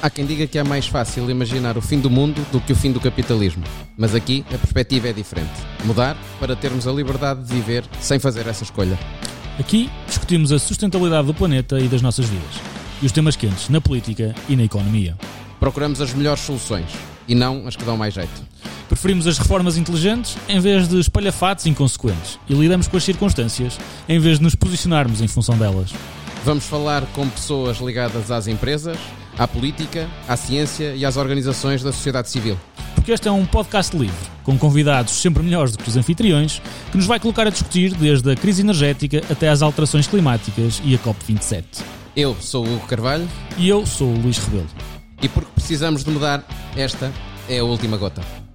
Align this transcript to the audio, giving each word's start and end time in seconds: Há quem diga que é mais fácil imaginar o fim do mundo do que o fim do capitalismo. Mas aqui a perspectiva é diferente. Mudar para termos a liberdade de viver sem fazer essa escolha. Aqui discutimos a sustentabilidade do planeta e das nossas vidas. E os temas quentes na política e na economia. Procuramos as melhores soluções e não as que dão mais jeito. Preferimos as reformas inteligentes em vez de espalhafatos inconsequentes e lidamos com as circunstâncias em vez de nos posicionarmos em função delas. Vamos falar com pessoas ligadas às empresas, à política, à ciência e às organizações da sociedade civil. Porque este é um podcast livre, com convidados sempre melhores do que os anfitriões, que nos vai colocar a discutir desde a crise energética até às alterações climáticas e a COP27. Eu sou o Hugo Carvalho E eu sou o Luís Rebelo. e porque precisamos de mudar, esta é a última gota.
Há 0.00 0.08
quem 0.08 0.24
diga 0.24 0.46
que 0.46 0.56
é 0.56 0.62
mais 0.62 0.86
fácil 0.86 1.28
imaginar 1.28 1.76
o 1.76 1.82
fim 1.82 1.98
do 1.98 2.08
mundo 2.08 2.46
do 2.52 2.60
que 2.60 2.72
o 2.72 2.76
fim 2.76 2.92
do 2.92 3.00
capitalismo. 3.00 3.64
Mas 3.96 4.14
aqui 4.14 4.44
a 4.54 4.56
perspectiva 4.56 5.08
é 5.08 5.12
diferente. 5.12 5.50
Mudar 5.84 6.16
para 6.38 6.54
termos 6.54 6.86
a 6.86 6.92
liberdade 6.92 7.42
de 7.42 7.52
viver 7.52 7.84
sem 8.00 8.20
fazer 8.20 8.46
essa 8.46 8.62
escolha. 8.62 8.96
Aqui 9.58 9.90
discutimos 10.06 10.52
a 10.52 10.58
sustentabilidade 10.60 11.26
do 11.26 11.34
planeta 11.34 11.80
e 11.80 11.88
das 11.88 12.00
nossas 12.00 12.26
vidas. 12.26 12.60
E 13.02 13.06
os 13.06 13.10
temas 13.10 13.34
quentes 13.34 13.68
na 13.70 13.80
política 13.80 14.36
e 14.48 14.54
na 14.54 14.62
economia. 14.62 15.16
Procuramos 15.58 16.00
as 16.00 16.14
melhores 16.14 16.42
soluções 16.42 16.86
e 17.26 17.34
não 17.34 17.66
as 17.66 17.74
que 17.74 17.84
dão 17.84 17.96
mais 17.96 18.14
jeito. 18.14 18.46
Preferimos 18.88 19.26
as 19.26 19.36
reformas 19.36 19.76
inteligentes 19.76 20.36
em 20.48 20.60
vez 20.60 20.86
de 20.86 21.00
espalhafatos 21.00 21.66
inconsequentes 21.66 22.38
e 22.48 22.54
lidamos 22.54 22.86
com 22.86 22.96
as 22.96 23.02
circunstâncias 23.02 23.76
em 24.08 24.20
vez 24.20 24.38
de 24.38 24.44
nos 24.44 24.54
posicionarmos 24.54 25.20
em 25.20 25.26
função 25.26 25.58
delas. 25.58 25.90
Vamos 26.44 26.64
falar 26.64 27.04
com 27.06 27.28
pessoas 27.28 27.78
ligadas 27.78 28.30
às 28.30 28.46
empresas, 28.46 28.96
à 29.38 29.46
política, 29.46 30.08
à 30.26 30.36
ciência 30.36 30.94
e 30.94 31.04
às 31.04 31.16
organizações 31.16 31.82
da 31.82 31.92
sociedade 31.92 32.28
civil. 32.30 32.58
Porque 32.94 33.12
este 33.12 33.28
é 33.28 33.32
um 33.32 33.46
podcast 33.46 33.96
livre, 33.96 34.14
com 34.42 34.58
convidados 34.58 35.12
sempre 35.12 35.42
melhores 35.42 35.72
do 35.72 35.82
que 35.82 35.88
os 35.88 35.96
anfitriões, 35.96 36.60
que 36.90 36.96
nos 36.96 37.06
vai 37.06 37.20
colocar 37.20 37.46
a 37.46 37.50
discutir 37.50 37.94
desde 37.94 38.32
a 38.32 38.36
crise 38.36 38.62
energética 38.62 39.22
até 39.30 39.48
às 39.48 39.62
alterações 39.62 40.06
climáticas 40.06 40.80
e 40.84 40.94
a 40.94 40.98
COP27. 40.98 41.64
Eu 42.16 42.36
sou 42.40 42.66
o 42.66 42.74
Hugo 42.74 42.86
Carvalho 42.86 43.28
E 43.56 43.68
eu 43.68 43.86
sou 43.86 44.08
o 44.08 44.18
Luís 44.20 44.38
Rebelo. 44.38 44.66
e 45.22 45.28
porque 45.28 45.50
precisamos 45.54 46.02
de 46.02 46.10
mudar, 46.10 46.44
esta 46.76 47.12
é 47.48 47.58
a 47.60 47.64
última 47.64 47.96
gota. 47.96 48.47